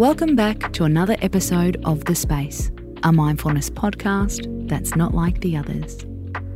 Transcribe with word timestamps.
Welcome 0.00 0.34
back 0.34 0.72
to 0.72 0.84
another 0.84 1.14
episode 1.20 1.78
of 1.84 2.06
The 2.06 2.14
Space, 2.14 2.70
a 3.02 3.12
mindfulness 3.12 3.68
podcast 3.68 4.66
that's 4.66 4.96
not 4.96 5.12
like 5.12 5.42
the 5.42 5.58
others. 5.58 6.06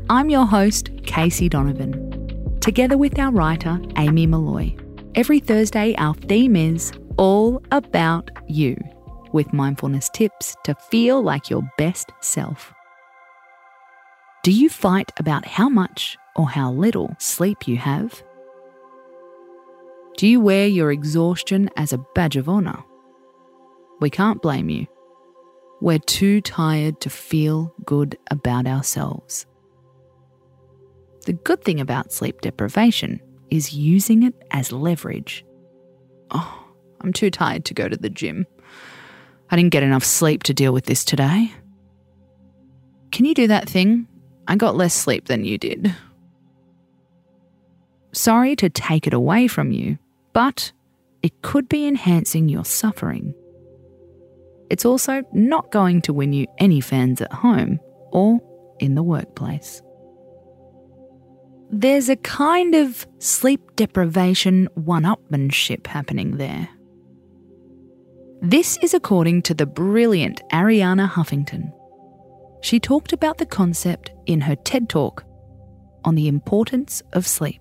I'm 0.08 0.30
your 0.30 0.46
host, 0.46 0.88
Casey 1.04 1.50
Donovan, 1.50 2.58
together 2.60 2.96
with 2.96 3.18
our 3.18 3.30
writer, 3.30 3.78
Amy 3.98 4.26
Molloy. 4.26 4.74
Every 5.14 5.40
Thursday, 5.40 5.94
our 5.98 6.14
theme 6.14 6.56
is 6.56 6.90
all 7.18 7.62
about 7.70 8.30
you, 8.48 8.78
with 9.34 9.52
mindfulness 9.52 10.08
tips 10.14 10.56
to 10.64 10.74
feel 10.74 11.22
like 11.22 11.50
your 11.50 11.70
best 11.76 12.12
self. 12.22 12.72
Do 14.42 14.52
you 14.52 14.70
fight 14.70 15.12
about 15.18 15.44
how 15.44 15.68
much 15.68 16.16
or 16.34 16.48
how 16.48 16.72
little 16.72 17.14
sleep 17.18 17.68
you 17.68 17.76
have? 17.76 18.22
Do 20.16 20.26
you 20.26 20.40
wear 20.40 20.66
your 20.66 20.90
exhaustion 20.90 21.68
as 21.76 21.92
a 21.92 21.98
badge 22.14 22.36
of 22.36 22.48
honour? 22.48 22.82
We 24.00 24.10
can't 24.10 24.42
blame 24.42 24.68
you. 24.68 24.86
We're 25.80 25.98
too 25.98 26.40
tired 26.40 27.00
to 27.02 27.10
feel 27.10 27.74
good 27.84 28.18
about 28.30 28.66
ourselves. 28.66 29.46
The 31.26 31.32
good 31.32 31.62
thing 31.64 31.80
about 31.80 32.12
sleep 32.12 32.40
deprivation 32.40 33.20
is 33.50 33.72
using 33.72 34.22
it 34.22 34.34
as 34.50 34.72
leverage. 34.72 35.44
Oh, 36.30 36.64
I'm 37.00 37.12
too 37.12 37.30
tired 37.30 37.64
to 37.66 37.74
go 37.74 37.88
to 37.88 37.96
the 37.96 38.10
gym. 38.10 38.46
I 39.50 39.56
didn't 39.56 39.72
get 39.72 39.82
enough 39.82 40.04
sleep 40.04 40.42
to 40.44 40.54
deal 40.54 40.72
with 40.72 40.86
this 40.86 41.04
today. 41.04 41.52
Can 43.12 43.24
you 43.24 43.34
do 43.34 43.46
that 43.46 43.68
thing? 43.68 44.08
I 44.48 44.56
got 44.56 44.76
less 44.76 44.94
sleep 44.94 45.26
than 45.26 45.44
you 45.44 45.56
did. 45.56 45.94
Sorry 48.12 48.56
to 48.56 48.68
take 48.68 49.06
it 49.06 49.14
away 49.14 49.48
from 49.48 49.70
you, 49.70 49.98
but 50.32 50.72
it 51.22 51.42
could 51.42 51.68
be 51.68 51.86
enhancing 51.86 52.48
your 52.48 52.64
suffering. 52.64 53.34
It's 54.70 54.84
also 54.84 55.22
not 55.32 55.70
going 55.70 56.02
to 56.02 56.12
win 56.12 56.32
you 56.32 56.46
any 56.58 56.80
fans 56.80 57.20
at 57.20 57.32
home 57.32 57.78
or 58.12 58.40
in 58.80 58.94
the 58.94 59.02
workplace. 59.02 59.82
There's 61.70 62.08
a 62.08 62.16
kind 62.16 62.74
of 62.74 63.06
sleep 63.18 63.60
deprivation 63.76 64.68
one 64.74 65.04
upmanship 65.04 65.86
happening 65.86 66.36
there. 66.36 66.68
This 68.42 68.78
is 68.82 68.94
according 68.94 69.42
to 69.42 69.54
the 69.54 69.66
brilliant 69.66 70.42
Arianna 70.52 71.08
Huffington. 71.08 71.72
She 72.62 72.78
talked 72.78 73.12
about 73.12 73.38
the 73.38 73.46
concept 73.46 74.10
in 74.26 74.42
her 74.42 74.54
TED 74.54 74.88
Talk 74.88 75.24
on 76.04 76.14
the 76.14 76.28
importance 76.28 77.02
of 77.12 77.26
sleep. 77.26 77.60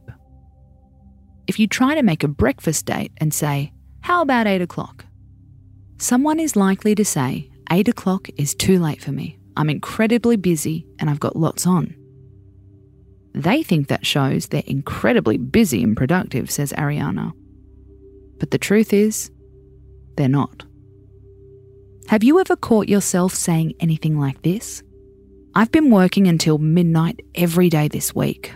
If 1.47 1.59
you 1.59 1.67
try 1.67 1.95
to 1.95 2.03
make 2.03 2.23
a 2.23 2.27
breakfast 2.27 2.85
date 2.85 3.11
and 3.17 3.33
say, 3.33 3.71
How 4.01 4.21
about 4.21 4.47
8 4.47 4.61
o'clock? 4.61 5.05
Someone 6.03 6.37
is 6.37 6.57
likely 6.57 6.95
to 6.95 7.05
say, 7.05 7.49
8 7.71 7.87
o'clock 7.87 8.27
is 8.35 8.53
too 8.53 8.77
late 8.77 9.01
for 9.01 9.13
me. 9.13 9.39
I'm 9.55 9.69
incredibly 9.69 10.35
busy 10.35 10.85
and 10.99 11.09
I've 11.09 11.21
got 11.21 11.37
lots 11.37 11.65
on. 11.65 11.95
They 13.33 13.63
think 13.63 13.87
that 13.87 14.05
shows 14.05 14.47
they're 14.47 14.63
incredibly 14.65 15.37
busy 15.37 15.81
and 15.81 15.95
productive, 15.95 16.51
says 16.51 16.73
Arianna. 16.73 17.31
But 18.37 18.51
the 18.51 18.57
truth 18.57 18.91
is, 18.91 19.31
they're 20.17 20.27
not. 20.27 20.65
Have 22.09 22.21
you 22.21 22.37
ever 22.41 22.57
caught 22.57 22.89
yourself 22.89 23.33
saying 23.33 23.71
anything 23.79 24.19
like 24.19 24.41
this? 24.41 24.83
I've 25.55 25.71
been 25.71 25.89
working 25.89 26.27
until 26.27 26.57
midnight 26.57 27.21
every 27.33 27.69
day 27.69 27.87
this 27.87 28.13
week. 28.13 28.53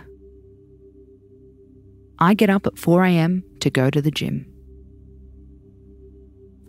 I 2.18 2.34
get 2.34 2.50
up 2.50 2.66
at 2.66 2.74
4am 2.74 3.42
to 3.60 3.70
go 3.70 3.88
to 3.88 4.02
the 4.02 4.10
gym. 4.10 4.44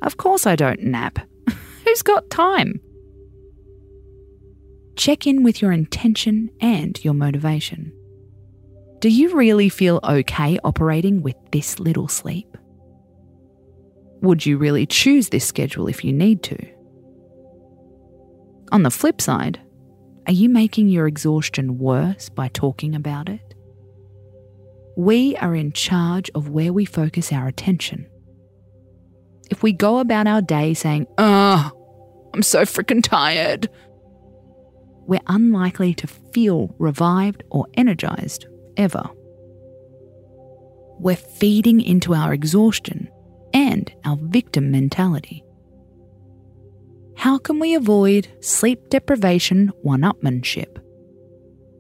Of 0.02 0.18
course, 0.18 0.48
I 0.48 0.56
don't 0.56 0.82
nap. 0.82 1.20
Who's 1.86 2.02
got 2.02 2.30
time? 2.30 2.80
Check 4.96 5.26
in 5.26 5.44
with 5.44 5.62
your 5.62 5.72
intention 5.72 6.50
and 6.60 7.02
your 7.04 7.14
motivation. 7.14 7.94
Do 9.00 9.10
you 9.10 9.36
really 9.36 9.70
feel 9.70 10.02
okay 10.04 10.60
operating 10.64 11.22
with 11.22 11.36
this 11.52 11.80
little 11.80 12.10
sleep? 12.10 12.58
Would 14.22 14.46
you 14.46 14.58
really 14.58 14.86
choose 14.86 15.30
this 15.30 15.46
schedule 15.46 15.88
if 15.88 16.04
you 16.04 16.12
need 16.12 16.44
to? 16.44 16.58
On 18.74 18.84
the 18.84 18.92
flip 18.92 19.22
side, 19.22 19.60
are 20.28 20.34
you 20.34 20.50
making 20.50 20.90
your 20.90 21.08
exhaustion 21.08 21.80
worse 21.80 22.28
by 22.30 22.50
talking 22.50 22.94
about 22.94 23.30
it? 23.30 23.56
We 24.98 25.38
are 25.38 25.56
in 25.56 25.72
charge 25.72 26.30
of 26.36 26.50
where 26.50 26.74
we 26.74 26.84
focus 26.84 27.32
our 27.32 27.48
attention. 27.48 28.06
If 29.50 29.64
we 29.64 29.74
go 29.74 30.00
about 30.00 30.28
our 30.28 30.42
day 30.42 30.74
saying, 30.74 31.08
Ugh, 31.18 31.72
I'm 32.34 32.44
so 32.44 32.62
freaking 32.62 33.04
tired, 33.04 33.70
we're 35.08 35.20
unlikely 35.28 35.96
to 35.96 36.08
feel 36.08 36.76
revived 36.78 37.44
or 37.50 37.66
energized 37.74 38.46
ever. 38.78 39.10
We're 41.00 41.16
feeding 41.16 41.82
into 41.82 42.14
our 42.14 42.34
exhaustion 42.34 43.10
and 43.54 43.92
our 44.06 44.18
victim 44.22 44.70
mentality. 44.70 45.44
How 47.16 47.38
can 47.38 47.60
we 47.60 47.74
avoid 47.74 48.28
sleep 48.40 48.90
deprivation 48.90 49.70
one 49.82 50.02
upmanship, 50.02 50.78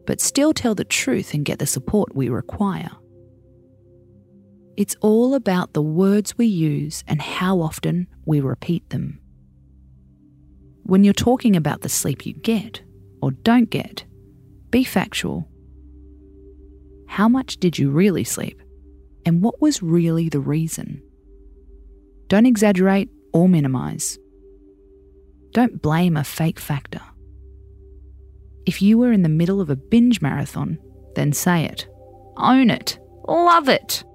but 0.05 0.19
still 0.19 0.53
tell 0.53 0.73
the 0.73 0.83
truth 0.83 1.33
and 1.33 1.45
get 1.45 1.59
the 1.59 1.67
support 1.67 2.15
we 2.15 2.29
require? 2.29 2.89
It's 4.79 4.95
all 5.01 5.35
about 5.35 5.73
the 5.73 5.81
words 5.81 6.37
we 6.37 6.45
use 6.45 7.03
and 7.05 7.21
how 7.21 7.59
often 7.59 8.07
we 8.25 8.39
repeat 8.39 8.89
them. 8.91 9.19
When 10.83 11.03
you're 11.03 11.11
talking 11.11 11.57
about 11.57 11.81
the 11.81 11.89
sleep 11.89 12.25
you 12.25 12.31
get 12.31 12.81
or 13.21 13.31
don't 13.31 13.69
get, 13.69 14.05
be 14.71 14.85
factual. 14.85 15.49
How 17.09 17.27
much 17.27 17.57
did 17.57 17.77
you 17.77 17.89
really 17.89 18.23
sleep? 18.23 18.61
And 19.25 19.41
what 19.41 19.61
was 19.61 19.83
really 19.83 20.29
the 20.29 20.39
reason? 20.39 21.03
Don't 22.27 22.45
exaggerate 22.45 23.09
or 23.33 23.49
minimise. 23.49 24.17
Don't 25.51 25.81
blame 25.81 26.15
a 26.15 26.23
fake 26.23 26.57
factor. 26.57 27.01
If 28.65 28.81
you 28.81 28.97
were 28.97 29.11
in 29.11 29.23
the 29.23 29.27
middle 29.27 29.59
of 29.59 29.69
a 29.69 29.75
binge 29.75 30.21
marathon, 30.21 30.79
then 31.15 31.33
say 31.33 31.65
it. 31.65 31.85
Own 32.37 32.69
it. 32.69 32.97
Love 33.27 33.67
it. 33.67 34.05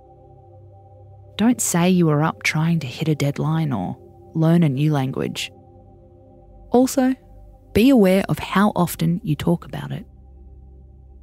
Don't 1.37 1.61
say 1.61 1.91
you 1.91 2.07
were 2.07 2.23
up 2.23 2.43
trying 2.43 2.79
to 2.81 2.87
hit 2.87 3.09
a 3.09 3.15
deadline 3.15 3.73
or 3.73 3.97
learn 4.35 4.63
a 4.63 4.69
new 4.69 4.93
language. 4.93 5.51
Also, 6.71 7.15
be 7.73 7.91
aware 7.91 8.25
of 8.29 8.39
how 8.39 8.73
often 8.77 9.21
you 9.25 9.35
talk 9.35 9.65
about 9.65 9.91
it. 9.91 10.07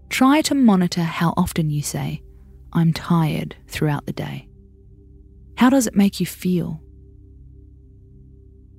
Try 0.10 0.42
to 0.42 0.56
monitor 0.56 1.04
how 1.04 1.34
often 1.38 1.70
you 1.70 1.82
say, 1.82 2.22
I'm 2.74 2.92
tired 2.92 3.56
throughout 3.68 4.06
the 4.06 4.14
day. 4.14 4.48
How 5.58 5.70
does 5.70 5.88
it 5.88 5.96
make 5.96 6.20
you 6.20 6.26
feel? 6.26 6.82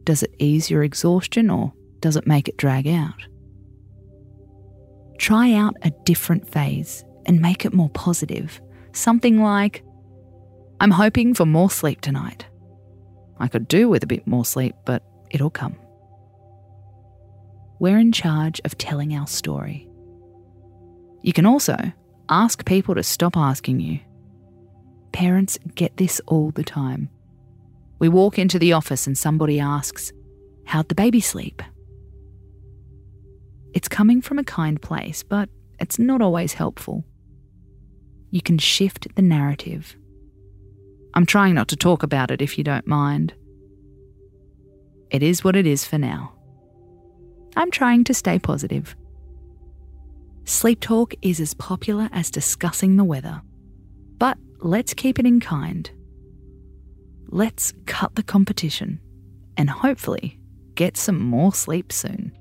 Does 0.04 0.22
it 0.22 0.34
ease 0.38 0.70
your 0.70 0.82
exhaustion 0.82 1.48
or 1.48 1.72
does 2.00 2.16
it 2.16 2.26
make 2.26 2.48
it 2.48 2.56
drag 2.56 2.86
out? 2.86 3.26
Try 5.18 5.54
out 5.54 5.76
a 5.82 5.92
different 6.04 6.48
phase 6.48 7.04
and 7.26 7.40
make 7.40 7.64
it 7.64 7.72
more 7.72 7.90
positive. 7.90 8.60
Something 8.92 9.40
like, 9.40 9.84
I'm 10.82 10.90
hoping 10.90 11.32
for 11.32 11.46
more 11.46 11.70
sleep 11.70 12.00
tonight. 12.00 12.44
I 13.38 13.46
could 13.46 13.68
do 13.68 13.88
with 13.88 14.02
a 14.02 14.06
bit 14.08 14.26
more 14.26 14.44
sleep, 14.44 14.74
but 14.84 15.04
it'll 15.30 15.48
come. 15.48 15.76
We're 17.78 18.00
in 18.00 18.10
charge 18.10 18.60
of 18.64 18.76
telling 18.78 19.14
our 19.14 19.28
story. 19.28 19.88
You 21.22 21.32
can 21.32 21.46
also 21.46 21.76
ask 22.28 22.64
people 22.64 22.96
to 22.96 23.04
stop 23.04 23.36
asking 23.36 23.78
you. 23.78 24.00
Parents 25.12 25.56
get 25.76 25.98
this 25.98 26.20
all 26.26 26.50
the 26.50 26.64
time. 26.64 27.08
We 28.00 28.08
walk 28.08 28.36
into 28.36 28.58
the 28.58 28.72
office 28.72 29.06
and 29.06 29.16
somebody 29.16 29.60
asks, 29.60 30.12
How'd 30.64 30.88
the 30.88 30.96
baby 30.96 31.20
sleep? 31.20 31.62
It's 33.72 33.86
coming 33.86 34.20
from 34.20 34.40
a 34.40 34.44
kind 34.44 34.82
place, 34.82 35.22
but 35.22 35.48
it's 35.78 36.00
not 36.00 36.20
always 36.20 36.54
helpful. 36.54 37.04
You 38.32 38.42
can 38.42 38.58
shift 38.58 39.06
the 39.14 39.22
narrative 39.22 39.94
I'm 41.14 41.26
trying 41.26 41.54
not 41.54 41.68
to 41.68 41.76
talk 41.76 42.02
about 42.02 42.30
it 42.30 42.40
if 42.40 42.56
you 42.56 42.64
don't 42.64 42.86
mind. 42.86 43.34
It 45.10 45.22
is 45.22 45.44
what 45.44 45.56
it 45.56 45.66
is 45.66 45.84
for 45.84 45.98
now. 45.98 46.32
I'm 47.54 47.70
trying 47.70 48.04
to 48.04 48.14
stay 48.14 48.38
positive. 48.38 48.96
Sleep 50.44 50.80
talk 50.80 51.14
is 51.20 51.38
as 51.38 51.54
popular 51.54 52.08
as 52.12 52.30
discussing 52.30 52.96
the 52.96 53.04
weather. 53.04 53.42
But 54.18 54.38
let's 54.60 54.94
keep 54.94 55.18
it 55.18 55.26
in 55.26 55.38
kind. 55.38 55.90
Let's 57.28 57.74
cut 57.86 58.14
the 58.14 58.22
competition 58.22 59.00
and 59.56 59.68
hopefully 59.68 60.40
get 60.74 60.96
some 60.96 61.20
more 61.20 61.52
sleep 61.52 61.92
soon. 61.92 62.32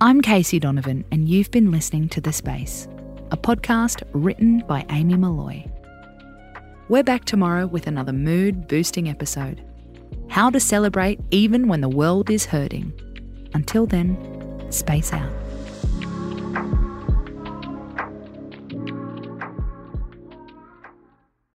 I'm 0.00 0.22
Casey 0.22 0.58
Donovan, 0.58 1.04
and 1.12 1.28
you've 1.28 1.50
been 1.50 1.70
listening 1.70 2.08
to 2.10 2.22
The 2.22 2.32
Space, 2.32 2.88
a 3.30 3.36
podcast 3.36 4.02
written 4.12 4.64
by 4.66 4.86
Amy 4.88 5.16
Molloy. 5.16 5.66
We're 6.90 7.04
back 7.04 7.24
tomorrow 7.24 7.68
with 7.68 7.86
another 7.86 8.12
mood 8.12 8.66
boosting 8.66 9.08
episode. 9.08 9.62
how 10.28 10.50
to 10.50 10.58
celebrate 10.58 11.20
even 11.30 11.68
when 11.68 11.82
the 11.82 11.88
world 11.88 12.30
is 12.30 12.46
hurting. 12.46 12.92
Until 13.54 13.86
then, 13.86 14.16
space 14.72 15.12
out. 15.12 15.39